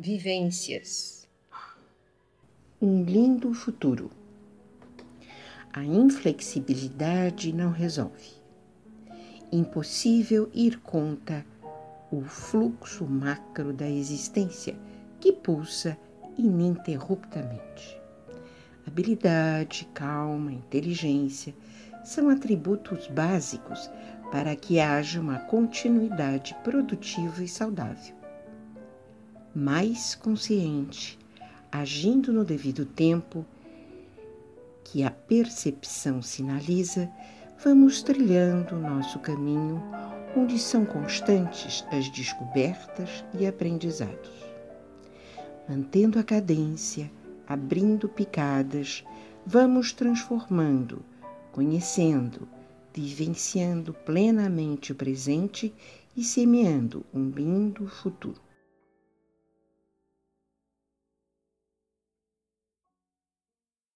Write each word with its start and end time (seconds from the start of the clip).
Vivências. 0.00 1.26
Um 2.80 3.02
lindo 3.02 3.52
futuro. 3.52 4.12
A 5.72 5.82
inflexibilidade 5.84 7.52
não 7.52 7.72
resolve. 7.72 8.30
Impossível 9.50 10.48
ir 10.54 10.78
contra 10.82 11.44
o 12.12 12.22
fluxo 12.22 13.06
macro 13.06 13.72
da 13.72 13.90
existência 13.90 14.78
que 15.18 15.32
pulsa 15.32 15.98
ininterruptamente. 16.38 18.00
Habilidade, 18.86 19.88
calma, 19.92 20.52
inteligência 20.52 21.52
são 22.04 22.28
atributos 22.28 23.08
básicos 23.08 23.90
para 24.30 24.54
que 24.54 24.78
haja 24.78 25.20
uma 25.20 25.40
continuidade 25.40 26.54
produtiva 26.62 27.42
e 27.42 27.48
saudável 27.48 28.17
mais 29.54 30.14
consciente, 30.14 31.18
agindo 31.70 32.32
no 32.32 32.44
devido 32.44 32.84
tempo 32.84 33.44
que 34.84 35.02
a 35.02 35.10
percepção 35.10 36.22
sinaliza, 36.22 37.10
vamos 37.62 38.02
trilhando 38.02 38.76
nosso 38.76 39.18
caminho 39.18 39.82
onde 40.36 40.58
são 40.58 40.84
constantes 40.84 41.84
as 41.90 42.08
descobertas 42.08 43.24
e 43.38 43.46
aprendizados. 43.46 44.30
Mantendo 45.68 46.18
a 46.18 46.22
cadência, 46.22 47.10
abrindo 47.46 48.08
picadas, 48.08 49.04
vamos 49.44 49.92
transformando, 49.92 51.04
conhecendo, 51.52 52.48
vivenciando 52.94 53.92
plenamente 53.92 54.92
o 54.92 54.94
presente 54.94 55.74
e 56.16 56.24
semeando 56.24 57.04
um 57.12 57.28
lindo 57.28 57.86
futuro. 57.86 58.47